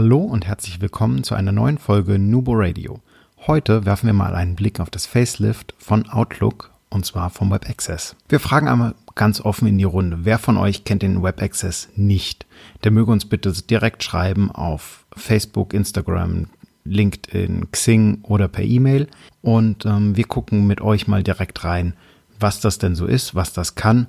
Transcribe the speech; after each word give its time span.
Hallo 0.00 0.18
und 0.18 0.46
herzlich 0.46 0.80
willkommen 0.80 1.24
zu 1.24 1.34
einer 1.34 1.50
neuen 1.50 1.76
Folge 1.76 2.20
Nubo 2.20 2.52
Radio. 2.54 3.00
Heute 3.48 3.84
werfen 3.84 4.06
wir 4.06 4.12
mal 4.12 4.36
einen 4.36 4.54
Blick 4.54 4.78
auf 4.78 4.90
das 4.90 5.06
Facelift 5.06 5.74
von 5.76 6.08
Outlook 6.08 6.70
und 6.88 7.04
zwar 7.04 7.30
vom 7.30 7.50
Web 7.50 7.68
Access. 7.68 8.14
Wir 8.28 8.38
fragen 8.38 8.68
einmal 8.68 8.94
ganz 9.16 9.40
offen 9.40 9.66
in 9.66 9.76
die 9.76 9.82
Runde, 9.82 10.18
wer 10.22 10.38
von 10.38 10.56
euch 10.56 10.84
kennt 10.84 11.02
den 11.02 11.24
Web 11.24 11.42
Access 11.42 11.88
nicht? 11.96 12.46
Der 12.84 12.92
möge 12.92 13.10
uns 13.10 13.24
bitte 13.24 13.50
direkt 13.50 14.04
schreiben 14.04 14.52
auf 14.52 15.04
Facebook, 15.16 15.74
Instagram, 15.74 16.46
LinkedIn, 16.84 17.72
Xing 17.72 18.20
oder 18.22 18.46
per 18.46 18.62
E-Mail 18.62 19.08
und 19.42 19.84
ähm, 19.84 20.16
wir 20.16 20.26
gucken 20.28 20.68
mit 20.68 20.80
euch 20.80 21.08
mal 21.08 21.24
direkt 21.24 21.64
rein, 21.64 21.94
was 22.38 22.60
das 22.60 22.78
denn 22.78 22.94
so 22.94 23.06
ist, 23.06 23.34
was 23.34 23.52
das 23.52 23.74
kann 23.74 24.06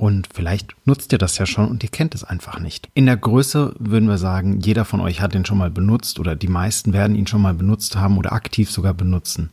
und 0.00 0.28
vielleicht 0.32 0.74
nutzt 0.86 1.12
ihr 1.12 1.18
das 1.18 1.36
ja 1.36 1.44
schon 1.44 1.68
und 1.68 1.82
ihr 1.82 1.90
kennt 1.90 2.14
es 2.14 2.24
einfach 2.24 2.58
nicht. 2.58 2.88
In 2.94 3.04
der 3.04 3.18
Größe 3.18 3.74
würden 3.78 4.08
wir 4.08 4.16
sagen, 4.16 4.60
jeder 4.60 4.86
von 4.86 5.00
euch 5.00 5.20
hat 5.20 5.34
den 5.34 5.44
schon 5.44 5.58
mal 5.58 5.70
benutzt 5.70 6.18
oder 6.18 6.34
die 6.34 6.48
meisten 6.48 6.94
werden 6.94 7.14
ihn 7.14 7.26
schon 7.26 7.42
mal 7.42 7.52
benutzt 7.52 7.96
haben 7.96 8.16
oder 8.16 8.32
aktiv 8.32 8.70
sogar 8.70 8.94
benutzen. 8.94 9.50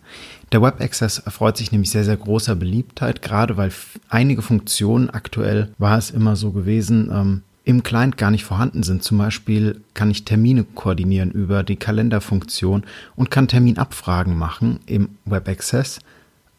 Der 0.54 0.62
Web 0.62 0.80
Access 0.80 1.20
erfreut 1.20 1.58
sich 1.58 1.74
nämlich 1.74 1.92
sehr, 1.92 2.06
sehr 2.06 2.16
großer 2.16 2.56
Beliebtheit, 2.56 3.22
gerade 3.22 3.58
weil 3.58 3.74
einige 4.08 4.42
Funktionen 4.42 5.10
aktuell 5.10 5.74
war 5.80 5.98
es 5.98 6.12
immer 6.12 6.38
so 6.38 6.52
gewesen, 6.52 7.12
ähm, 7.14 7.42
im 7.66 7.84
Client 7.84 8.16
gar 8.16 8.32
nicht 8.32 8.46
vorhanden 8.46 8.84
sind. 8.84 9.04
Zum 9.04 9.18
Beispiel 9.18 9.82
kann 9.94 10.10
ich 10.10 10.24
Termine 10.24 10.64
koordinieren 10.64 11.32
über 11.32 11.64
die 11.64 11.76
Kalenderfunktion 11.76 12.86
und 13.18 13.30
kann 13.30 13.50
Terminabfragen 13.50 14.38
machen 14.38 14.80
im 14.86 15.10
Web 15.26 15.50
Access 15.50 16.00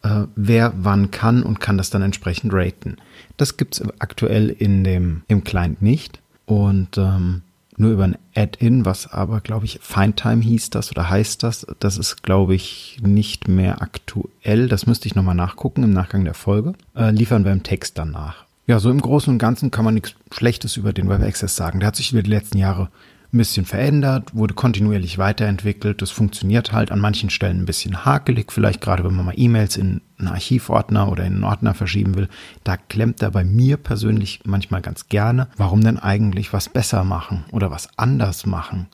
äh, 0.03 0.23
wer 0.35 0.73
wann 0.77 1.11
kann 1.11 1.43
und 1.43 1.59
kann 1.59 1.77
das 1.77 1.89
dann 1.89 2.01
entsprechend 2.01 2.53
raten. 2.53 2.97
Das 3.37 3.57
gibt 3.57 3.75
es 3.75 3.87
aktuell 3.99 4.49
in 4.49 4.83
dem, 4.83 5.23
im 5.27 5.43
Client 5.43 5.81
nicht 5.81 6.19
und 6.45 6.97
ähm, 6.97 7.41
nur 7.79 7.91
über 7.91 8.03
ein 8.03 8.17
Add-in, 8.35 8.83
was 8.83 9.11
aber, 9.11 9.39
glaube 9.39 9.65
ich, 9.65 9.79
Findtime 9.81 10.41
hieß 10.41 10.69
das 10.69 10.91
oder 10.91 11.09
heißt 11.09 11.43
das. 11.43 11.65
Das 11.79 11.97
ist, 11.97 12.23
glaube 12.23 12.53
ich, 12.53 12.97
nicht 13.01 13.47
mehr 13.47 13.81
aktuell. 13.81 14.67
Das 14.67 14.85
müsste 14.85 15.07
ich 15.07 15.15
nochmal 15.15 15.35
nachgucken 15.35 15.83
im 15.83 15.93
Nachgang 15.93 16.25
der 16.25 16.33
Folge. 16.33 16.73
Äh, 16.93 17.11
liefern 17.11 17.45
wir 17.45 17.53
im 17.53 17.63
Text 17.63 17.97
danach. 17.97 18.43
Ja, 18.67 18.79
so 18.79 18.91
im 18.91 19.01
Großen 19.01 19.31
und 19.31 19.39
Ganzen 19.39 19.71
kann 19.71 19.85
man 19.85 19.93
nichts 19.93 20.13
Schlechtes 20.29 20.75
über 20.75 20.91
den 20.91 21.07
Web 21.09 21.21
Access 21.21 21.55
sagen. 21.55 21.79
Der 21.79 21.87
hat 21.87 21.95
sich 21.95 22.11
über 22.11 22.21
die 22.21 22.29
letzten 22.29 22.57
Jahre 22.57 22.89
ein 23.31 23.37
bisschen 23.37 23.65
verändert, 23.65 24.35
wurde 24.35 24.55
kontinuierlich 24.55 25.19
weiterentwickelt. 25.19 26.01
Das 26.01 26.09
funktioniert 26.09 26.71
halt 26.71 26.91
an 26.91 26.99
manchen 26.99 27.29
Stellen 27.29 27.59
ein 27.59 27.65
bisschen 27.65 28.03
hakelig, 28.03 28.51
vielleicht 28.51 28.81
gerade 28.81 29.03
wenn 29.03 29.13
man 29.13 29.25
mal 29.25 29.33
E-Mails 29.37 29.77
in 29.77 30.01
einen 30.17 30.29
Archivordner 30.29 31.11
oder 31.11 31.25
in 31.25 31.35
einen 31.35 31.43
Ordner 31.43 31.75
verschieben 31.75 32.15
will. 32.15 32.27
Da 32.63 32.75
klemmt 32.77 33.21
er 33.21 33.29
bei 33.29 33.43
mir 33.43 33.77
persönlich 33.77 34.41
manchmal 34.45 34.81
ganz 34.81 35.09
gerne. 35.09 35.47
Warum 35.57 35.81
denn 35.81 35.99
eigentlich 35.99 36.53
was 36.53 36.69
besser 36.69 37.03
machen 37.03 37.45
oder 37.51 37.69
was 37.69 37.89
anders 37.97 38.47
machen? 38.47 38.87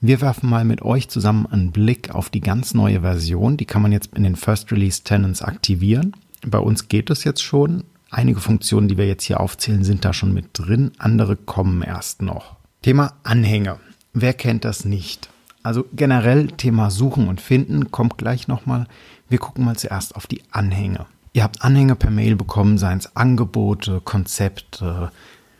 Wir 0.00 0.20
werfen 0.20 0.48
mal 0.48 0.64
mit 0.64 0.82
euch 0.82 1.08
zusammen 1.08 1.46
einen 1.46 1.72
Blick 1.72 2.14
auf 2.14 2.30
die 2.30 2.40
ganz 2.40 2.74
neue 2.74 3.00
Version. 3.02 3.56
Die 3.56 3.64
kann 3.64 3.82
man 3.82 3.92
jetzt 3.92 4.14
in 4.14 4.22
den 4.22 4.36
First 4.36 4.72
Release 4.72 5.02
Tenants 5.02 5.42
aktivieren. 5.42 6.14
Bei 6.46 6.58
uns 6.58 6.88
geht 6.88 7.10
es 7.10 7.24
jetzt 7.24 7.42
schon. 7.42 7.84
Einige 8.10 8.40
Funktionen, 8.40 8.88
die 8.88 8.98
wir 8.98 9.06
jetzt 9.06 9.24
hier 9.24 9.40
aufzählen, 9.40 9.84
sind 9.84 10.04
da 10.04 10.12
schon 10.12 10.32
mit 10.32 10.50
drin. 10.52 10.92
Andere 10.98 11.36
kommen 11.36 11.82
erst 11.82 12.22
noch. 12.22 12.56
Thema 12.86 13.14
Anhänge. 13.24 13.80
Wer 14.12 14.32
kennt 14.32 14.64
das 14.64 14.84
nicht? 14.84 15.28
Also 15.64 15.86
generell 15.92 16.46
Thema 16.52 16.92
Suchen 16.92 17.26
und 17.26 17.40
Finden 17.40 17.90
kommt 17.90 18.16
gleich 18.16 18.46
nochmal. 18.46 18.86
Wir 19.28 19.38
gucken 19.38 19.64
mal 19.64 19.74
zuerst 19.74 20.14
auf 20.14 20.28
die 20.28 20.42
Anhänge. 20.52 21.06
Ihr 21.32 21.42
habt 21.42 21.62
Anhänge 21.62 21.96
per 21.96 22.12
Mail 22.12 22.36
bekommen, 22.36 22.78
seien 22.78 22.98
es 22.98 23.16
Angebote, 23.16 24.00
Konzepte 24.04 25.10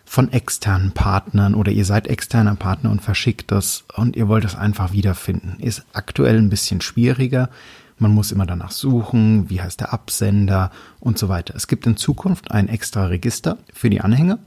von 0.04 0.32
externen 0.32 0.92
Partnern 0.92 1.56
oder 1.56 1.72
ihr 1.72 1.84
seid 1.84 2.06
externer 2.06 2.54
Partner 2.54 2.92
und 2.92 3.02
verschickt 3.02 3.50
das 3.50 3.82
und 3.96 4.14
ihr 4.14 4.28
wollt 4.28 4.44
es 4.44 4.54
einfach 4.54 4.92
wiederfinden. 4.92 5.56
Ist 5.58 5.84
aktuell 5.94 6.38
ein 6.38 6.48
bisschen 6.48 6.80
schwieriger. 6.80 7.50
Man 7.98 8.12
muss 8.12 8.30
immer 8.30 8.46
danach 8.46 8.70
suchen, 8.70 9.50
wie 9.50 9.60
heißt 9.60 9.80
der 9.80 9.92
Absender 9.92 10.70
und 11.00 11.18
so 11.18 11.28
weiter. 11.28 11.56
Es 11.56 11.66
gibt 11.66 11.88
in 11.88 11.96
Zukunft 11.96 12.52
ein 12.52 12.68
extra 12.68 13.06
Register 13.06 13.58
für 13.72 13.90
die 13.90 14.00
Anhänge 14.00 14.38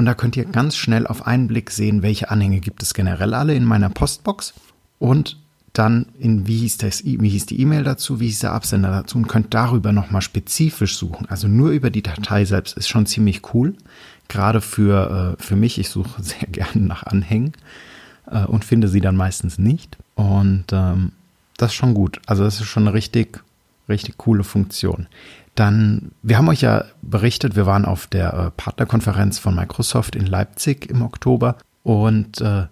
und 0.00 0.06
da 0.06 0.14
könnt 0.14 0.34
ihr 0.34 0.46
ganz 0.46 0.76
schnell 0.78 1.06
auf 1.06 1.26
einen 1.26 1.46
Blick 1.46 1.70
sehen, 1.70 2.00
welche 2.00 2.30
Anhänge 2.30 2.60
gibt 2.60 2.82
es 2.82 2.94
generell 2.94 3.34
alle 3.34 3.54
in 3.54 3.66
meiner 3.66 3.90
Postbox 3.90 4.54
und 4.98 5.36
dann 5.74 6.06
in 6.18 6.46
wie 6.46 6.56
hieß, 6.56 6.78
das, 6.78 7.04
wie 7.04 7.28
hieß 7.28 7.44
die 7.44 7.60
E-Mail 7.60 7.84
dazu, 7.84 8.18
wie 8.18 8.28
hieß 8.28 8.38
der 8.38 8.54
Absender 8.54 8.90
dazu 8.90 9.18
und 9.18 9.28
könnt 9.28 9.52
darüber 9.52 9.92
nochmal 9.92 10.22
spezifisch 10.22 10.96
suchen. 10.96 11.26
Also 11.28 11.48
nur 11.48 11.68
über 11.68 11.90
die 11.90 12.00
Datei 12.00 12.46
selbst 12.46 12.78
ist 12.78 12.88
schon 12.88 13.04
ziemlich 13.04 13.52
cool. 13.52 13.74
Gerade 14.28 14.62
für, 14.62 15.36
äh, 15.38 15.42
für 15.42 15.54
mich, 15.54 15.78
ich 15.78 15.90
suche 15.90 16.22
sehr 16.22 16.48
gerne 16.48 16.80
nach 16.80 17.02
Anhängen 17.02 17.52
äh, 18.24 18.46
und 18.46 18.64
finde 18.64 18.88
sie 18.88 19.02
dann 19.02 19.16
meistens 19.16 19.58
nicht. 19.58 19.98
Und 20.14 20.64
ähm, 20.72 21.12
das 21.58 21.72
ist 21.72 21.76
schon 21.76 21.92
gut. 21.92 22.22
Also 22.24 22.42
das 22.42 22.58
ist 22.58 22.68
schon 22.68 22.88
richtig, 22.88 23.44
richtig 23.90 24.16
coole 24.16 24.44
Funktion. 24.44 25.06
Dann, 25.54 26.12
wir 26.22 26.38
haben 26.38 26.48
euch 26.48 26.62
ja 26.62 26.84
berichtet, 27.02 27.56
wir 27.56 27.66
waren 27.66 27.84
auf 27.84 28.06
der 28.06 28.32
äh, 28.32 28.50
Partnerkonferenz 28.56 29.38
von 29.38 29.54
Microsoft 29.54 30.16
in 30.16 30.26
Leipzig 30.26 30.88
im 30.88 31.02
Oktober 31.02 31.56
und 31.82 32.40
äh, 32.40 32.66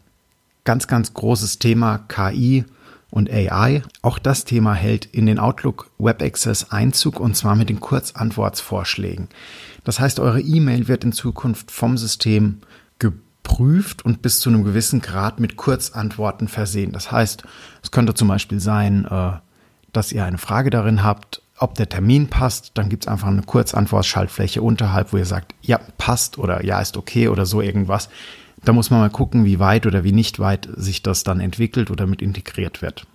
ganz, 0.64 0.86
ganz 0.86 1.12
großes 1.12 1.58
Thema 1.58 1.98
KI 2.08 2.64
und 3.10 3.30
AI. 3.30 3.82
Auch 4.02 4.18
das 4.18 4.44
Thema 4.44 4.74
hält 4.74 5.06
in 5.06 5.26
den 5.26 5.38
Outlook 5.38 5.90
Web 5.98 6.22
Access 6.22 6.70
Einzug 6.70 7.20
und 7.20 7.36
zwar 7.36 7.56
mit 7.56 7.68
den 7.68 7.80
Kurzantwortvorschlägen. 7.80 9.28
Das 9.84 10.00
heißt, 10.00 10.20
eure 10.20 10.40
E-Mail 10.40 10.88
wird 10.88 11.04
in 11.04 11.12
Zukunft 11.12 11.70
vom 11.70 11.96
System 11.96 12.58
geprüft 12.98 14.04
und 14.04 14.22
bis 14.22 14.40
zu 14.40 14.50
einem 14.50 14.64
gewissen 14.64 15.00
Grad 15.00 15.40
mit 15.40 15.56
Kurzantworten 15.56 16.48
versehen. 16.48 16.92
Das 16.92 17.10
heißt, 17.10 17.44
es 17.82 17.90
könnte 17.90 18.14
zum 18.14 18.28
Beispiel 18.28 18.60
sein, 18.60 19.06
äh, 19.06 19.32
dass 19.92 20.12
ihr 20.12 20.24
eine 20.24 20.38
Frage 20.38 20.70
darin 20.70 21.02
habt, 21.02 21.42
ob 21.58 21.74
der 21.74 21.88
Termin 21.88 22.28
passt, 22.28 22.72
dann 22.74 22.88
gibt 22.88 23.04
es 23.04 23.08
einfach 23.08 23.28
eine 23.28 23.42
Kurzantwort-Schaltfläche 23.42 24.62
unterhalb, 24.62 25.12
wo 25.12 25.16
ihr 25.16 25.24
sagt, 25.24 25.54
ja, 25.60 25.80
passt 25.98 26.38
oder 26.38 26.64
ja, 26.64 26.80
ist 26.80 26.96
okay 26.96 27.28
oder 27.28 27.46
so 27.46 27.60
irgendwas. 27.60 28.08
Da 28.64 28.72
muss 28.72 28.90
man 28.90 29.00
mal 29.00 29.10
gucken, 29.10 29.44
wie 29.44 29.58
weit 29.58 29.86
oder 29.86 30.04
wie 30.04 30.12
nicht 30.12 30.38
weit 30.38 30.68
sich 30.76 31.02
das 31.02 31.24
dann 31.24 31.40
entwickelt 31.40 31.90
oder 31.90 32.06
mit 32.06 32.22
integriert 32.22 32.82
wird. 32.82 33.06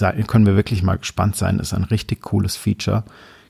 Da 0.00 0.12
können 0.12 0.46
wir 0.46 0.56
wirklich 0.56 0.82
mal 0.82 0.98
gespannt 0.98 1.36
sein. 1.36 1.58
Das 1.58 1.68
ist 1.68 1.74
ein 1.74 1.84
richtig 1.84 2.22
cooles 2.22 2.56
Feature. 2.56 3.04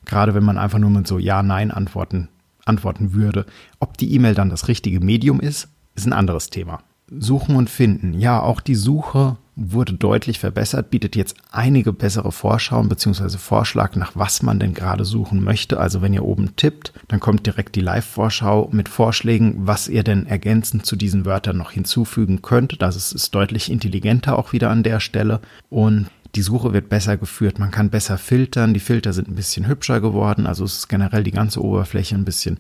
Gerade 0.04 0.34
wenn 0.34 0.44
man 0.44 0.58
einfach 0.58 0.78
nur 0.78 0.90
mit 0.90 1.06
so 1.06 1.18
Ja, 1.18 1.42
Nein 1.42 1.70
antworten, 1.70 2.28
antworten 2.64 3.12
würde. 3.12 3.46
Ob 3.80 3.98
die 3.98 4.12
E-Mail 4.14 4.34
dann 4.34 4.50
das 4.50 4.68
richtige 4.68 5.00
Medium 5.00 5.40
ist, 5.40 5.68
ist 5.94 6.06
ein 6.06 6.12
anderes 6.12 6.50
Thema. 6.50 6.80
Suchen 7.10 7.56
und 7.56 7.70
finden. 7.70 8.14
Ja, 8.14 8.40
auch 8.40 8.60
die 8.60 8.74
Suche 8.74 9.36
wurde 9.60 9.94
deutlich 9.94 10.38
verbessert, 10.38 10.90
bietet 10.90 11.16
jetzt 11.16 11.36
einige 11.50 11.92
bessere 11.92 12.30
Vorschauen 12.30 12.88
bzw. 12.88 13.38
Vorschlag, 13.38 13.96
nach 13.96 14.12
was 14.14 14.42
man 14.42 14.60
denn 14.60 14.72
gerade 14.72 15.04
suchen 15.04 15.42
möchte. 15.42 15.80
Also 15.80 16.00
wenn 16.00 16.14
ihr 16.14 16.24
oben 16.24 16.54
tippt, 16.54 16.92
dann 17.08 17.18
kommt 17.18 17.44
direkt 17.44 17.74
die 17.74 17.80
Live-Vorschau 17.80 18.68
mit 18.72 18.88
Vorschlägen, 18.88 19.66
was 19.66 19.88
ihr 19.88 20.04
denn 20.04 20.26
ergänzend 20.26 20.86
zu 20.86 20.94
diesen 20.94 21.24
Wörtern 21.24 21.56
noch 21.56 21.72
hinzufügen 21.72 22.40
könnt. 22.40 22.80
Das 22.80 22.94
ist, 22.94 23.12
ist 23.12 23.34
deutlich 23.34 23.70
intelligenter 23.70 24.38
auch 24.38 24.52
wieder 24.52 24.70
an 24.70 24.84
der 24.84 25.00
Stelle. 25.00 25.40
Und 25.70 26.06
die 26.36 26.42
Suche 26.42 26.72
wird 26.72 26.88
besser 26.88 27.16
geführt, 27.16 27.58
man 27.58 27.70
kann 27.70 27.90
besser 27.90 28.16
filtern, 28.16 28.74
die 28.74 28.80
Filter 28.80 29.12
sind 29.12 29.28
ein 29.28 29.34
bisschen 29.34 29.66
hübscher 29.66 30.00
geworden, 30.00 30.46
also 30.46 30.64
es 30.64 30.78
ist 30.78 30.88
generell 30.88 31.24
die 31.24 31.30
ganze 31.30 31.64
Oberfläche 31.64 32.14
ein 32.14 32.26
bisschen 32.26 32.58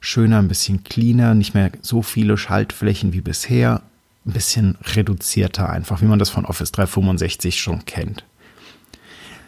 schöner, 0.00 0.38
ein 0.38 0.48
bisschen 0.48 0.82
cleaner, 0.84 1.34
nicht 1.34 1.54
mehr 1.54 1.70
so 1.82 2.00
viele 2.00 2.38
Schaltflächen 2.38 3.12
wie 3.12 3.20
bisher 3.20 3.82
ein 4.26 4.32
bisschen 4.32 4.76
reduzierter 4.94 5.68
einfach, 5.68 6.02
wie 6.02 6.06
man 6.06 6.18
das 6.18 6.30
von 6.30 6.44
Office 6.44 6.72
365 6.72 7.60
schon 7.60 7.84
kennt. 7.84 8.24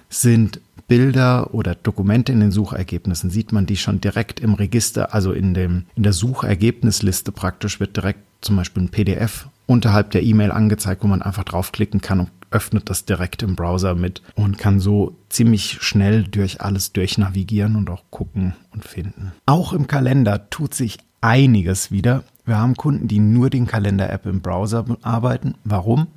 Sind 0.09 0.61
Bilder 0.89 1.55
oder 1.55 1.75
Dokumente 1.75 2.33
in 2.33 2.41
den 2.41 2.53
Suchergebnissen, 2.53 3.31
sieht 3.31 3.53
man 3.53 3.67
die 3.67 3.77
schon 3.77 4.01
direkt 4.01 4.41
im 4.41 4.55
Register, 4.55 5.15
also 5.15 5.33
in, 5.33 5.55
dem, 5.55 5.87
in 5.95 6.03
der 6.03 6.13
Suchergebnisliste 6.13 7.33
praktisch 7.33 7.81
wird 7.81 7.97
direkt 7.97 8.21
zum 8.41 8.57
Beispiel 8.57 8.83
ein 8.83 8.89
PDF 8.91 9.49
unterhalb 9.67 10.11
der 10.11 10.23
E-Mail 10.23 10.51
angezeigt, 10.51 11.03
wo 11.03 11.07
man 11.07 11.23
einfach 11.23 11.45
draufklicken 11.45 12.01
kann 12.01 12.21
und 12.21 12.31
öffnet 12.51 12.91
das 12.91 13.05
direkt 13.05 13.43
im 13.43 13.57
Browser 13.57 13.95
mit 13.95 14.23
und 14.35 14.59
kann 14.59 14.81
so 14.81 15.17
ziemlich 15.29 15.79
schnell 15.81 16.25
durch 16.25 16.61
alles 16.61 16.93
durchnavigieren 16.93 17.77
und 17.77 17.89
auch 17.89 18.03
gucken 18.11 18.55
und 18.73 18.85
finden. 18.85 19.33
Auch 19.47 19.73
im 19.73 19.87
Kalender 19.87 20.51
tut 20.51 20.75
sich 20.75 20.99
einiges 21.23 21.91
wieder. 21.91 22.25
Wir 22.45 22.59
haben 22.59 22.77
Kunden, 22.77 23.09
die 23.09 23.21
nur 23.21 23.51
den 23.51 23.67
Kalender-App 23.67 24.27
im 24.27 24.41
Browser 24.41 24.83
bearbeiten. 24.83 25.55
Warum? 25.65 26.09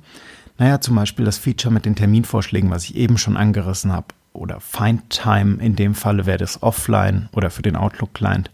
Naja, 0.58 0.80
zum 0.80 0.96
Beispiel 0.96 1.24
das 1.24 1.38
Feature 1.38 1.72
mit 1.72 1.84
den 1.84 1.94
Terminvorschlägen, 1.94 2.70
was 2.70 2.84
ich 2.84 2.96
eben 2.96 3.18
schon 3.18 3.36
angerissen 3.36 3.92
habe. 3.92 4.08
Oder 4.32 4.60
Find 4.60 5.08
Time, 5.10 5.62
in 5.62 5.76
dem 5.76 5.94
Falle 5.94 6.26
wäre 6.26 6.38
das 6.38 6.62
offline 6.62 7.28
oder 7.32 7.50
für 7.50 7.62
den 7.62 7.76
Outlook-Client. 7.76 8.50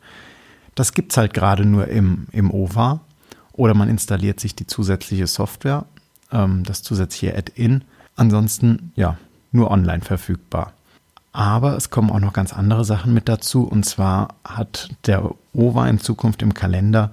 Das 0.74 0.94
gibt 0.94 1.12
es 1.12 1.16
halt 1.16 1.34
gerade 1.34 1.64
nur 1.64 1.88
im, 1.88 2.26
im 2.32 2.50
OVA. 2.50 3.00
Oder 3.52 3.75
man 3.75 3.88
installiert 3.88 4.40
sich 4.40 4.54
die 4.54 4.66
zusätzliche 4.66 5.26
Software, 5.26 5.84
ähm, 6.30 6.64
das 6.64 6.82
zusätzliche 6.82 7.36
Add-in. 7.36 7.84
Ansonsten, 8.16 8.92
ja, 8.94 9.18
nur 9.50 9.70
online 9.70 10.02
verfügbar. 10.02 10.72
Aber 11.32 11.76
es 11.76 11.90
kommen 11.90 12.10
auch 12.10 12.20
noch 12.20 12.32
ganz 12.32 12.52
andere 12.52 12.84
Sachen 12.84 13.14
mit 13.14 13.28
dazu. 13.28 13.64
Und 13.64 13.84
zwar 13.84 14.34
hat 14.44 14.90
der 15.06 15.30
OVA 15.52 15.88
in 15.88 15.98
Zukunft 15.98 16.42
im 16.42 16.54
Kalender 16.54 17.12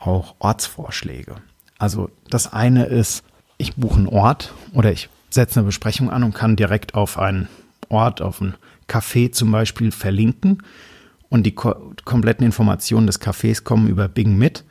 auch 0.00 0.34
Ortsvorschläge. 0.38 1.36
Also 1.78 2.10
das 2.28 2.52
eine 2.52 2.86
ist, 2.86 3.22
ich 3.58 3.76
buche 3.76 3.98
einen 3.98 4.08
Ort 4.08 4.52
oder 4.72 4.90
ich 4.90 5.08
setze 5.28 5.60
eine 5.60 5.66
Besprechung 5.66 6.10
an 6.10 6.24
und 6.24 6.34
kann 6.34 6.56
direkt 6.56 6.94
auf 6.94 7.18
einen 7.18 7.48
Ort, 7.88 8.20
auf 8.20 8.40
ein 8.40 8.54
Café 8.88 9.30
zum 9.30 9.52
Beispiel 9.52 9.92
verlinken. 9.92 10.62
Und 11.28 11.44
die 11.44 11.52
ko 11.52 11.74
kompletten 12.04 12.44
Informationen 12.44 13.06
des 13.06 13.20
Cafés 13.20 13.62
kommen 13.62 13.86
über 13.86 14.08
Bing 14.08 14.36
mit. 14.36 14.64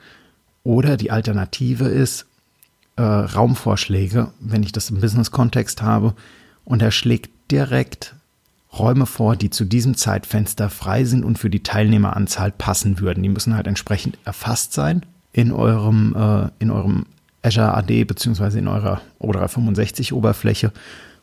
Oder 0.64 0.98
die 0.98 1.10
Alternative 1.10 1.86
ist 1.86 2.26
äh, 2.98 3.02
Raumvorschläge, 3.02 4.32
wenn 4.42 4.64
ich 4.64 4.74
das 4.74 4.90
im 4.90 5.00
Business-Kontext 5.00 5.82
habe. 5.82 6.16
Und 6.66 6.82
er 6.82 6.92
schlägt 6.92 7.32
direkt 7.50 8.16
Räume 8.78 9.06
vor, 9.06 9.36
die 9.36 9.50
zu 9.50 9.64
diesem 9.64 9.96
Zeitfenster 9.96 10.70
frei 10.70 11.06
sind 11.06 11.24
und 11.24 11.40
für 11.40 11.50
die 11.50 11.64
Teilnehmeranzahl 11.64 12.52
passen 12.52 13.00
würden. 13.00 13.24
Die 13.24 13.30
müssen 13.30 13.56
halt 13.56 13.68
entsprechend 13.68 14.18
erfasst 14.26 14.74
sein 14.74 15.06
in 15.32 15.52
eurem, 15.52 16.16
äh, 16.16 16.50
in 16.60 16.72
eurem 16.72 17.06
Azure 17.42 17.74
AD 17.74 18.04
beziehungsweise 18.04 18.60
in 18.60 18.68
eurer 18.68 19.02
O365 19.20 20.14
Oberfläche. 20.14 20.72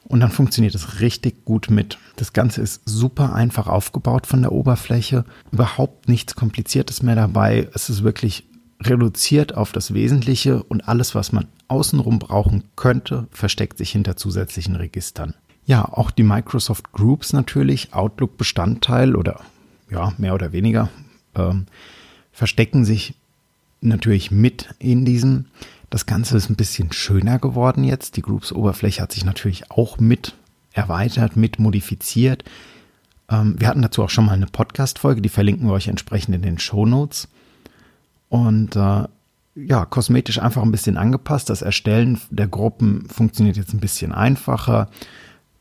Und 0.08 0.20
dann 0.20 0.30
funktioniert 0.30 0.74
es 0.74 1.00
richtig 1.00 1.44
gut 1.44 1.68
mit. 1.68 1.98
Das 2.14 2.32
Ganze 2.32 2.62
ist 2.62 2.82
super 2.84 3.34
einfach 3.34 3.66
aufgebaut 3.66 4.26
von 4.26 4.40
der 4.40 4.52
Oberfläche. 4.52 5.24
Überhaupt 5.50 6.08
nichts 6.08 6.36
Kompliziertes 6.36 7.02
mehr 7.02 7.16
dabei. 7.16 7.68
Es 7.74 7.88
ist 7.90 8.04
wirklich 8.04 8.44
reduziert 8.80 9.56
auf 9.56 9.72
das 9.72 9.94
Wesentliche 9.94 10.62
und 10.62 10.86
alles, 10.88 11.14
was 11.14 11.32
man 11.32 11.46
außenrum 11.68 12.18
brauchen 12.18 12.64
könnte, 12.76 13.26
versteckt 13.30 13.78
sich 13.78 13.90
hinter 13.90 14.16
zusätzlichen 14.16 14.76
Registern. 14.76 15.34
Ja, 15.64 15.84
auch 15.84 16.10
die 16.10 16.22
Microsoft 16.22 16.92
Groups 16.92 17.32
natürlich, 17.32 17.92
Outlook 17.92 18.36
Bestandteil 18.36 19.16
oder 19.16 19.40
ja, 19.90 20.12
mehr 20.18 20.34
oder 20.34 20.52
weniger, 20.52 20.88
ähm, 21.34 21.66
verstecken 22.32 22.84
sich 22.84 23.14
natürlich 23.80 24.30
mit 24.30 24.68
in 24.78 25.04
diesem. 25.04 25.46
Das 25.88 26.06
Ganze 26.06 26.36
ist 26.36 26.50
ein 26.50 26.56
bisschen 26.56 26.92
schöner 26.92 27.38
geworden 27.38 27.84
jetzt. 27.84 28.16
Die 28.16 28.22
Groups 28.22 28.52
Oberfläche 28.52 29.02
hat 29.02 29.12
sich 29.12 29.24
natürlich 29.24 29.70
auch 29.70 29.98
mit 29.98 30.34
erweitert, 30.72 31.36
mit 31.36 31.58
modifiziert. 31.58 32.44
Ähm, 33.28 33.54
wir 33.58 33.68
hatten 33.68 33.82
dazu 33.82 34.02
auch 34.02 34.10
schon 34.10 34.26
mal 34.26 34.32
eine 34.32 34.46
Podcast-Folge, 34.46 35.22
die 35.22 35.28
verlinken 35.28 35.68
wir 35.68 35.74
euch 35.74 35.88
entsprechend 35.88 36.34
in 36.34 36.42
den 36.42 36.58
Show 36.58 36.86
Notes. 36.86 37.28
Und 38.28 38.76
äh, 38.76 39.04
ja, 39.54 39.84
kosmetisch 39.86 40.38
einfach 40.38 40.62
ein 40.62 40.72
bisschen 40.72 40.96
angepasst. 40.96 41.48
Das 41.48 41.62
Erstellen 41.62 42.20
der 42.30 42.48
Gruppen 42.48 43.08
funktioniert 43.08 43.56
jetzt 43.56 43.72
ein 43.72 43.80
bisschen 43.80 44.12
einfacher 44.12 44.88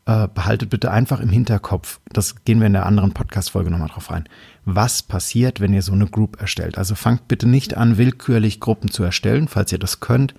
äh, 0.06 0.28
behaltet 0.32 0.70
bitte 0.70 0.90
einfach 0.90 1.20
im 1.20 1.28
Hinterkopf, 1.28 2.00
das 2.12 2.44
gehen 2.44 2.60
wir 2.60 2.68
in 2.68 2.72
der 2.72 2.86
anderen 2.86 3.12
Podcast-Folge 3.12 3.70
nochmal 3.70 3.88
drauf 3.88 4.10
ein, 4.10 4.28
was 4.64 5.02
passiert, 5.02 5.60
wenn 5.60 5.74
ihr 5.74 5.82
so 5.82 5.92
eine 5.92 6.06
Group 6.06 6.40
erstellt. 6.40 6.78
Also 6.78 6.94
fangt 6.94 7.28
bitte 7.28 7.48
nicht 7.48 7.76
an, 7.76 7.98
willkürlich 7.98 8.60
Gruppen 8.60 8.90
zu 8.90 9.02
erstellen, 9.02 9.48
falls 9.48 9.72
ihr 9.72 9.78
das 9.78 10.00
könnt. 10.00 10.34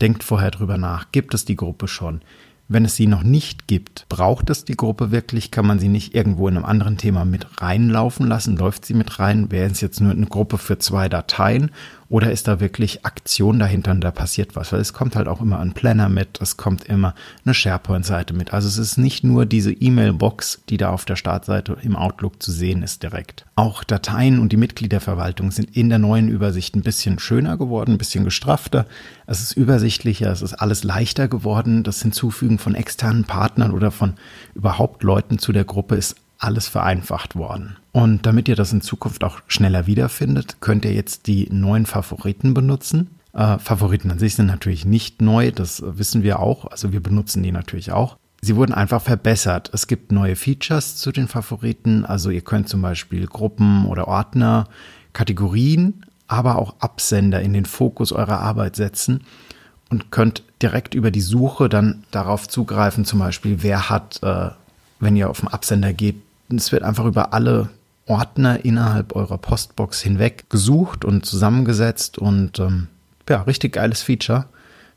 Denkt 0.00 0.22
vorher 0.22 0.52
drüber 0.52 0.78
nach. 0.78 1.10
Gibt 1.10 1.34
es 1.34 1.44
die 1.44 1.56
Gruppe 1.56 1.88
schon? 1.88 2.22
Wenn 2.70 2.84
es 2.84 2.96
sie 2.96 3.06
noch 3.06 3.22
nicht 3.22 3.66
gibt, 3.66 4.06
braucht 4.10 4.50
es 4.50 4.66
die 4.66 4.76
Gruppe 4.76 5.10
wirklich? 5.10 5.50
Kann 5.50 5.66
man 5.66 5.78
sie 5.78 5.88
nicht 5.88 6.14
irgendwo 6.14 6.48
in 6.48 6.56
einem 6.56 6.66
anderen 6.66 6.98
Thema 6.98 7.24
mit 7.24 7.62
reinlaufen 7.62 8.26
lassen? 8.26 8.58
Läuft 8.58 8.84
sie 8.84 8.94
mit 8.94 9.18
rein? 9.18 9.50
Wäre 9.50 9.70
es 9.70 9.80
jetzt 9.80 10.02
nur 10.02 10.12
eine 10.12 10.26
Gruppe 10.26 10.58
für 10.58 10.78
zwei 10.78 11.08
Dateien? 11.08 11.70
Oder 12.10 12.32
ist 12.32 12.48
da 12.48 12.58
wirklich 12.58 13.04
Aktion 13.04 13.58
dahinter 13.58 13.90
und 13.90 14.00
da 14.00 14.10
passiert 14.10 14.56
was? 14.56 14.72
Weil 14.72 14.80
es 14.80 14.94
kommt 14.94 15.14
halt 15.14 15.28
auch 15.28 15.42
immer 15.42 15.58
ein 15.60 15.74
Planner 15.74 16.08
mit, 16.08 16.40
es 16.40 16.56
kommt 16.56 16.84
immer 16.84 17.14
eine 17.44 17.52
SharePoint-Seite 17.52 18.32
mit. 18.32 18.54
Also 18.54 18.66
es 18.66 18.78
ist 18.78 18.96
nicht 18.96 19.24
nur 19.24 19.44
diese 19.44 19.72
E-Mail-Box, 19.72 20.62
die 20.70 20.78
da 20.78 20.88
auf 20.88 21.04
der 21.04 21.16
Startseite 21.16 21.76
im 21.82 21.96
Outlook 21.96 22.42
zu 22.42 22.50
sehen 22.50 22.82
ist 22.82 23.02
direkt. 23.02 23.44
Auch 23.56 23.84
Dateien 23.84 24.38
und 24.38 24.52
die 24.52 24.56
Mitgliederverwaltung 24.56 25.50
sind 25.50 25.76
in 25.76 25.90
der 25.90 25.98
neuen 25.98 26.28
Übersicht 26.28 26.74
ein 26.74 26.82
bisschen 26.82 27.18
schöner 27.18 27.58
geworden, 27.58 27.92
ein 27.92 27.98
bisschen 27.98 28.24
gestrafter. 28.24 28.86
Es 29.26 29.42
ist 29.42 29.52
übersichtlicher, 29.52 30.32
es 30.32 30.40
ist 30.40 30.54
alles 30.54 30.84
leichter 30.84 31.28
geworden. 31.28 31.82
Das 31.82 32.00
Hinzufügen 32.00 32.58
von 32.58 32.74
externen 32.74 33.24
Partnern 33.24 33.72
oder 33.72 33.90
von 33.90 34.14
überhaupt 34.54 35.02
Leuten 35.02 35.38
zu 35.38 35.52
der 35.52 35.64
Gruppe 35.64 35.96
ist 35.96 36.16
alles 36.38 36.68
vereinfacht 36.68 37.36
worden. 37.36 37.76
Und 37.92 38.26
damit 38.26 38.48
ihr 38.48 38.56
das 38.56 38.72
in 38.72 38.80
Zukunft 38.80 39.24
auch 39.24 39.40
schneller 39.48 39.86
wiederfindet, 39.86 40.60
könnt 40.60 40.84
ihr 40.84 40.92
jetzt 40.92 41.26
die 41.26 41.48
neuen 41.50 41.84
Favoriten 41.84 42.54
benutzen. 42.54 43.10
Äh, 43.32 43.58
Favoriten 43.58 44.10
an 44.10 44.18
sich 44.18 44.36
sind 44.36 44.46
natürlich 44.46 44.84
nicht 44.84 45.20
neu, 45.20 45.50
das 45.50 45.82
wissen 45.84 46.22
wir 46.22 46.38
auch. 46.38 46.70
Also 46.70 46.92
wir 46.92 47.02
benutzen 47.02 47.42
die 47.42 47.52
natürlich 47.52 47.92
auch. 47.92 48.16
Sie 48.40 48.54
wurden 48.54 48.72
einfach 48.72 49.02
verbessert. 49.02 49.70
Es 49.72 49.88
gibt 49.88 50.12
neue 50.12 50.36
Features 50.36 50.96
zu 50.96 51.10
den 51.10 51.26
Favoriten. 51.26 52.04
Also 52.04 52.30
ihr 52.30 52.42
könnt 52.42 52.68
zum 52.68 52.82
Beispiel 52.82 53.26
Gruppen 53.26 53.84
oder 53.86 54.06
Ordner, 54.06 54.68
Kategorien, 55.12 56.06
aber 56.28 56.56
auch 56.56 56.76
Absender 56.78 57.40
in 57.40 57.52
den 57.52 57.64
Fokus 57.64 58.12
eurer 58.12 58.38
Arbeit 58.38 58.76
setzen 58.76 59.24
und 59.90 60.12
könnt 60.12 60.44
direkt 60.62 60.94
über 60.94 61.10
die 61.10 61.20
Suche 61.20 61.68
dann 61.68 62.04
darauf 62.10 62.48
zugreifen, 62.48 63.04
zum 63.04 63.18
Beispiel, 63.18 63.62
wer 63.62 63.88
hat, 63.88 64.20
äh, 64.22 64.50
wenn 65.00 65.16
ihr 65.16 65.30
auf 65.30 65.40
den 65.40 65.48
Absender 65.48 65.92
geht, 65.92 66.16
es 66.48 66.72
wird 66.72 66.82
einfach 66.82 67.04
über 67.04 67.32
alle 67.32 67.68
Ordner 68.06 68.64
innerhalb 68.64 69.14
eurer 69.14 69.38
Postbox 69.38 70.00
hinweg 70.00 70.48
gesucht 70.48 71.04
und 71.04 71.26
zusammengesetzt 71.26 72.18
und 72.18 72.58
ähm, 72.58 72.88
ja, 73.28 73.42
richtig 73.42 73.74
geiles 73.74 74.02
Feature. 74.02 74.46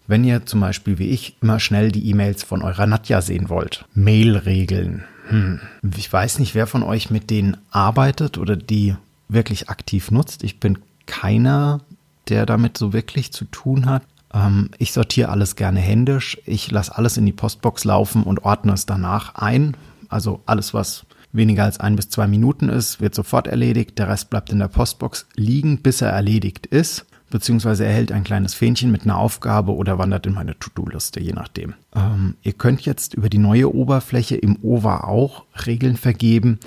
Wenn 0.08 0.24
ihr 0.24 0.46
zum 0.46 0.62
Beispiel 0.62 0.98
wie 0.98 1.10
ich 1.10 1.36
immer 1.42 1.60
schnell 1.60 1.92
die 1.92 2.10
E-Mails 2.10 2.44
von 2.44 2.62
eurer 2.62 2.88
Nadja 2.88 3.22
sehen 3.22 3.50
wollt. 3.50 3.86
Mail-Regeln. 3.94 5.04
Hm. 5.28 5.60
Ich 5.96 6.12
weiß 6.12 6.40
nicht, 6.40 6.56
wer 6.56 6.68
von 6.68 6.84
euch 6.84 7.10
mit 7.10 7.30
denen 7.30 7.58
arbeitet 7.70 8.38
oder 8.38 8.56
die 8.56 8.96
wirklich 9.30 9.70
aktiv 9.70 10.12
nutzt. 10.12 10.44
Ich 10.44 10.60
bin 10.60 10.80
keiner, 11.06 11.82
der 12.30 12.46
damit 12.46 12.78
so 12.78 12.94
wirklich 12.94 13.32
zu 13.32 13.46
tun 13.46 13.86
hat. 13.86 14.04
Ähm, 14.34 14.70
ich 14.78 14.92
sortiere 14.92 15.30
alles 15.30 15.56
gerne 15.56 15.80
händisch. 15.80 16.38
Ich 16.46 16.72
lasse 16.72 16.98
alles 16.98 17.18
in 17.18 17.26
die 17.26 17.32
Postbox 17.32 17.86
laufen 17.86 18.24
und 18.24 18.44
ordne 18.44 18.74
es 18.74 18.86
danach 18.86 19.36
ein. 19.36 19.76
Also 20.10 20.42
alles, 20.46 20.74
was 20.74 21.06
weniger 21.34 21.64
als 21.64 21.80
ein 21.80 21.96
bis 21.96 22.10
zwei 22.10 22.28
Minuten 22.28 22.70
ist, 22.70 23.02
wird 23.02 23.16
sofort 23.16 23.48
erledigt. 23.48 23.98
Der 23.98 24.10
Rest 24.10 24.30
bleibt 24.30 24.52
in 24.52 24.60
der 24.60 24.68
Postbox 24.68 25.28
liegen, 25.36 25.82
bis 25.82 26.02
er 26.02 26.10
erledigt 26.10 26.66
ist, 26.68 27.06
beziehungsweise 27.30 27.86
erhält 27.86 28.12
ein 28.12 28.24
kleines 28.24 28.54
Fähnchen 28.54 28.92
mit 28.92 29.04
einer 29.04 29.18
Aufgabe 29.18 29.74
oder 29.74 29.98
wandert 29.98 30.26
in 30.26 30.34
meine 30.34 30.58
To-Do-Liste, 30.60 31.20
je 31.20 31.34
nachdem. 31.34 31.74
Ähm, 31.96 32.36
ihr 32.44 32.54
könnt 32.54 32.82
jetzt 32.82 33.14
über 33.14 33.30
die 33.30 33.38
neue 33.38 33.74
Oberfläche 33.74 34.36
im 34.36 34.58
OVA 34.62 35.06
auch 35.06 35.46
Regeln 35.66 35.98
vergeben, 35.98 36.60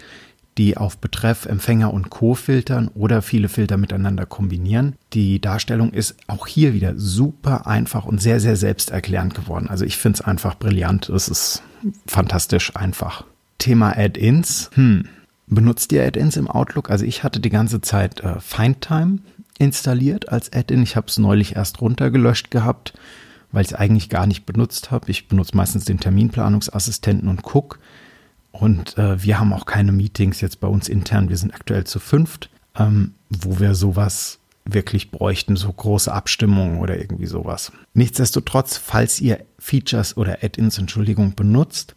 die 0.59 0.77
auf 0.77 0.99
Betreff, 0.99 1.47
Empfänger 1.47 1.93
und 1.93 2.11
Co. 2.11 2.35
filtern 2.35 2.89
oder 2.95 3.23
viele 3.23 3.49
Filter 3.49 3.77
miteinander 3.77 4.25
kombinieren. 4.25 4.95
Die 5.13 5.41
Darstellung 5.41 5.93
ist 5.93 6.17
auch 6.29 6.47
hier 6.47 6.75
wieder 6.75 6.95
super 6.97 7.67
einfach 7.67 8.05
und 8.05 8.23
sehr, 8.23 8.41
sehr 8.41 8.57
selbsterklärend 8.57 9.35
geworden. 9.35 9.69
Also 9.69 9.85
ich 9.85 9.97
finde 9.97 10.19
es 10.19 10.21
einfach 10.21 10.57
brillant. 10.57 11.09
Es 11.09 11.29
ist 11.29 11.63
fantastisch 12.07 12.77
einfach. 12.77 13.25
Thema 13.65 13.97
Add-ins. 13.97 14.71
Hm. 14.75 15.09
Benutzt 15.47 15.91
ihr 15.93 16.05
Add-ins 16.05 16.37
im 16.37 16.49
Outlook? 16.49 16.91
Also 16.91 17.07
ich 17.07 17.23
hatte 17.23 17.41
die 17.41 17.49
ganze 17.49 17.81
Zeit 17.81 18.21
äh, 18.21 18.39
FindTime 18.39 19.21
installiert 19.59 20.29
als 20.29 20.53
Add-in. 20.53 20.83
Ich 20.83 20.97
habe 20.97 21.07
es 21.07 21.17
neulich 21.17 21.57
erst 21.57 21.81
runtergelöscht 21.81 22.51
gehabt, 22.51 22.93
weil 23.53 23.63
ich 23.63 23.69
es 23.69 23.75
eigentlich 23.75 24.11
gar 24.11 24.27
nicht 24.27 24.45
benutzt 24.45 24.91
habe. 24.91 25.11
Ich 25.11 25.29
benutze 25.29 25.57
meistens 25.57 25.87
den 25.87 25.99
Terminplanungsassistenten 25.99 27.27
und 27.31 27.43
Cook. 27.43 27.79
Und 28.53 28.99
äh, 28.99 29.23
wir 29.23 29.41
haben 29.41 29.55
auch 29.55 29.65
keine 29.65 29.93
Meetings 29.93 30.43
jetzt 30.43 30.61
bei 30.61 30.69
uns 30.69 30.87
intern. 30.91 31.31
Wir 31.31 31.39
sind 31.39 31.55
aktuell 31.55 31.85
zu 31.85 32.01
fünft, 32.01 32.51
ähm, 32.79 33.15
wo 33.31 33.61
wir 33.61 33.75
sowas 33.75 34.41
wirklich 34.67 35.11
bräuchten, 35.11 35.57
so 35.57 35.73
große 35.73 36.13
Abstimmungen 36.13 36.81
oder 36.81 36.99
irgendwie 36.99 37.27
sowas. 37.27 37.73
Nichtsdestotrotz, 37.95 38.77
falls 38.77 39.23
ihr 39.23 39.43
Features 39.59 40.19
oder 40.19 40.45
Add-ins, 40.45 40.77
Entschuldigung, 40.77 41.35
benutzt, 41.35 41.95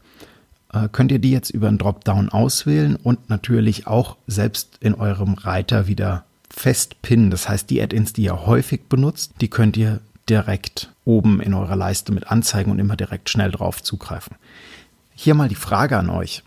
könnt 0.91 1.11
ihr 1.11 1.19
die 1.19 1.31
jetzt 1.31 1.49
über 1.49 1.67
einen 1.67 1.77
Dropdown 1.77 2.29
auswählen 2.29 2.95
und 2.95 3.29
natürlich 3.29 3.87
auch 3.87 4.17
selbst 4.27 4.77
in 4.81 4.95
eurem 4.95 5.33
Reiter 5.33 5.87
wieder 5.87 6.25
festpinnen. 6.49 7.31
Das 7.31 7.47
heißt, 7.47 7.69
die 7.69 7.81
Add-ins, 7.81 8.13
die 8.13 8.23
ihr 8.23 8.45
häufig 8.45 8.83
benutzt, 8.89 9.33
die 9.41 9.49
könnt 9.49 9.77
ihr 9.77 10.01
direkt 10.29 10.91
oben 11.05 11.39
in 11.39 11.53
eurer 11.53 11.75
Leiste 11.75 12.11
mit 12.11 12.27
anzeigen 12.27 12.71
und 12.71 12.79
immer 12.79 12.97
direkt 12.97 13.29
schnell 13.29 13.51
drauf 13.51 13.81
zugreifen. 13.81 14.35
Hier 15.15 15.33
mal 15.33 15.49
die 15.49 15.55
Frage 15.55 15.97
an 15.97 16.09
euch. 16.09 16.43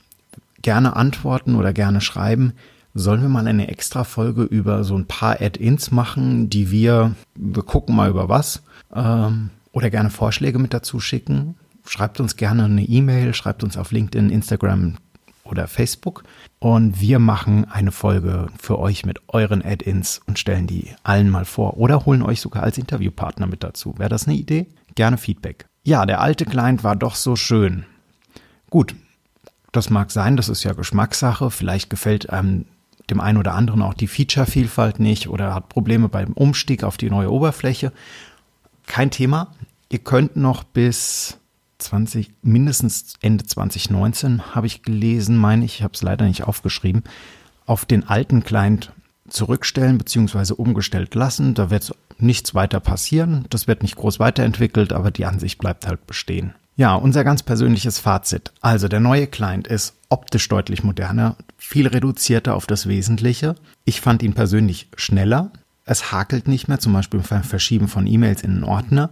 Gerne 0.62 0.96
antworten 0.96 1.54
oder 1.54 1.72
gerne 1.72 2.00
schreiben. 2.00 2.52
Sollen 2.92 3.22
wir 3.22 3.28
mal 3.28 3.46
eine 3.46 3.68
extra 3.68 4.04
Folge 4.04 4.42
über 4.42 4.84
so 4.84 4.96
ein 4.96 5.06
paar 5.06 5.40
Add-ins 5.40 5.90
machen, 5.90 6.50
die 6.50 6.70
wir, 6.70 7.14
wir 7.34 7.62
gucken 7.62 7.96
mal 7.96 8.10
über 8.10 8.28
was, 8.28 8.62
ähm, 8.94 9.50
oder 9.72 9.90
gerne 9.90 10.10
Vorschläge 10.10 10.58
mit 10.58 10.74
dazu 10.74 11.00
schicken? 11.00 11.54
Schreibt 11.90 12.20
uns 12.20 12.37
gerne 12.37 12.64
eine 12.64 12.85
E-Mail, 12.85 13.35
schreibt 13.35 13.64
uns 13.64 13.76
auf 13.76 13.90
LinkedIn, 13.90 14.30
Instagram 14.30 14.97
oder 15.42 15.66
Facebook 15.66 16.23
und 16.61 17.00
wir 17.00 17.18
machen 17.18 17.64
eine 17.68 17.90
Folge 17.90 18.47
für 18.61 18.78
euch 18.78 19.04
mit 19.04 19.20
euren 19.28 19.64
Add-ins 19.64 20.20
und 20.26 20.38
stellen 20.38 20.68
die 20.68 20.94
allen 21.02 21.28
mal 21.28 21.44
vor 21.44 21.78
oder 21.78 22.06
holen 22.06 22.23
euch 22.23 22.40
sogar 22.40 22.62
als 22.62 22.78
Interviewpartner 22.78 23.47
mit 23.47 23.64
dazu. 23.64 23.94
Wäre 23.99 24.09
das 24.09 24.28
eine 24.28 24.37
Idee? 24.37 24.66
Gerne 24.94 25.18
Feedback. 25.18 25.66
Ja, 25.82 26.06
der 26.06 26.20
alte 26.20 26.44
Client 26.44 26.85
war 26.85 26.94
doch 26.94 27.16
so 27.16 27.35
schön. 27.35 27.85
Gut, 28.68 28.94
das 29.73 29.90
mag 29.90 30.12
sein, 30.12 30.37
das 30.37 30.49
ist 30.49 30.62
ja 30.62 30.75
Geschmackssache. 30.75 31.50
Vielleicht 31.50 31.90
gefällt 31.90 32.30
einem 32.30 32.66
dem 33.09 33.20
einen 33.20 33.38
oder 33.38 33.54
anderen 33.54 33.82
auch 33.82 33.94
die 33.94 34.06
Feature-Vielfalt 34.06 35.00
nicht 35.00 35.28
oder 35.28 35.54
hat 35.54 35.68
Probleme 35.68 36.09
beim 36.09 36.35
Umstieg 36.35 36.85
auf 36.85 36.97
die 36.97 37.11
neue 37.11 37.32
Oberfläche. 37.32 37.92
Kein 38.87 39.11
Thema. 39.11 39.49
Ihr 39.88 39.99
könnt 39.99 40.37
noch 40.37 40.62
bis 40.62 41.39
20, 41.80 42.32
mindestens 42.42 43.14
Ende 43.20 43.44
2019 43.44 44.54
habe 44.54 44.66
ich 44.66 44.82
gelesen, 44.82 45.37
meine 45.37 45.64
ich, 45.64 45.76
ich 45.76 45.82
habe 45.82 45.94
es 45.94 46.02
leider 46.02 46.26
nicht 46.26 46.44
aufgeschrieben, 46.44 47.02
auf 47.66 47.84
den 47.84 48.06
alten 48.08 48.42
Client 48.44 48.92
zurückstellen 49.28 49.99
bzw. 49.99 50.54
umgestellt 50.54 51.14
lassen. 51.14 51.54
Da 51.54 51.70
wird 51.70 51.94
nichts 52.18 52.54
weiter 52.54 52.80
passieren. 52.80 53.46
Das 53.50 53.66
wird 53.66 53.82
nicht 53.82 53.96
groß 53.96 54.18
weiterentwickelt, 54.18 54.92
aber 54.92 55.10
die 55.10 55.25
Ansicht 55.25 55.58
bleibt 55.58 55.87
halt 55.87 56.06
bestehen. 56.06 56.54
Ja, 56.76 56.94
unser 56.94 57.25
ganz 57.25 57.42
persönliches 57.42 57.99
Fazit. 57.99 58.52
Also 58.60 58.88
der 58.88 59.00
neue 59.00 59.26
Client 59.26 59.66
ist 59.66 59.94
optisch 60.08 60.49
deutlich 60.49 60.82
moderner, 60.82 61.37
viel 61.56 61.87
reduzierter 61.87 62.54
auf 62.54 62.66
das 62.66 62.88
Wesentliche. 62.88 63.54
Ich 63.84 64.00
fand 64.00 64.22
ihn 64.22 64.34
persönlich 64.34 64.88
schneller. 64.96 65.50
Es 65.84 66.12
hakelt 66.12 66.49
nicht 66.49 66.68
mehr, 66.68 66.78
zum 66.78 66.92
Beispiel 66.92 67.20
beim 67.20 67.42
Verschieben 67.42 67.88
von 67.88 68.06
E-Mails 68.06 68.42
in 68.42 68.52
einen 68.52 68.64
Ordner. 68.64 69.10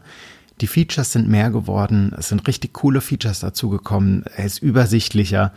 Die 0.60 0.66
Features 0.66 1.12
sind 1.12 1.28
mehr 1.28 1.50
geworden. 1.50 2.12
Es 2.16 2.28
sind 2.28 2.46
richtig 2.48 2.72
coole 2.72 3.00
Features 3.00 3.40
dazugekommen. 3.40 4.24
Er 4.36 4.44
ist 4.44 4.58
übersichtlicher. 4.58 5.52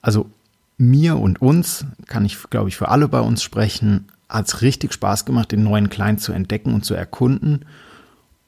Also 0.00 0.30
mir 0.78 1.18
und 1.18 1.42
uns, 1.42 1.84
kann 2.06 2.24
ich, 2.24 2.38
glaube 2.50 2.68
ich, 2.68 2.76
für 2.76 2.88
alle 2.88 3.08
bei 3.08 3.20
uns 3.20 3.42
sprechen, 3.42 4.06
hat 4.28 4.46
es 4.46 4.62
richtig 4.62 4.92
Spaß 4.92 5.24
gemacht, 5.24 5.52
den 5.52 5.64
neuen 5.64 5.90
Client 5.90 6.20
zu 6.20 6.32
entdecken 6.32 6.72
und 6.72 6.84
zu 6.84 6.94
erkunden. 6.94 7.64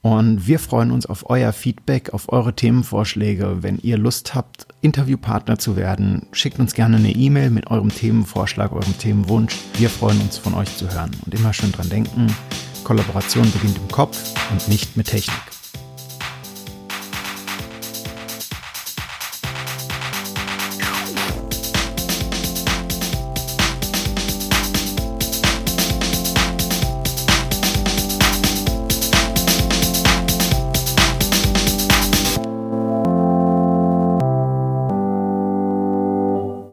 Und 0.02 0.46
wir 0.46 0.58
freuen 0.58 0.92
uns 0.92 1.04
auf 1.04 1.28
euer 1.28 1.52
Feedback, 1.52 2.14
auf 2.14 2.32
eure 2.32 2.54
Themenvorschläge. 2.54 3.58
Wenn 3.60 3.78
ihr 3.80 3.98
Lust 3.98 4.34
habt, 4.34 4.66
Interviewpartner 4.80 5.58
zu 5.58 5.76
werden, 5.76 6.26
schickt 6.32 6.58
uns 6.58 6.72
gerne 6.72 6.96
eine 6.96 7.10
E-Mail 7.10 7.50
mit 7.50 7.66
eurem 7.66 7.90
Themenvorschlag, 7.90 8.72
eurem 8.72 8.96
Themenwunsch. 8.96 9.58
Wir 9.76 9.90
freuen 9.90 10.20
uns, 10.22 10.38
von 10.38 10.54
euch 10.54 10.74
zu 10.76 10.90
hören. 10.90 11.10
Und 11.26 11.34
immer 11.34 11.52
schön 11.52 11.72
dran 11.72 11.90
denken, 11.90 12.28
Kollaboration 12.84 13.50
beginnt 13.52 13.76
im 13.76 13.88
Kopf 13.88 14.34
und 14.50 14.68
nicht 14.68 14.96
mit 14.96 15.08
Technik. 15.08 15.59